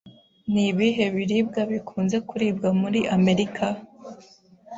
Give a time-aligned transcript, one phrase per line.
[0.51, 3.65] Ni ibihe biribwa bikunze kuribwa muri Amerika?